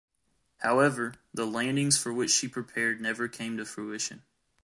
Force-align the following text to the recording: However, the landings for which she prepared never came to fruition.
However, 0.61 1.13
the 1.31 1.45
landings 1.45 1.95
for 1.99 2.11
which 2.11 2.31
she 2.31 2.47
prepared 2.47 3.01
never 3.01 3.27
came 3.27 3.55
to 3.57 3.65
fruition. 3.65 4.23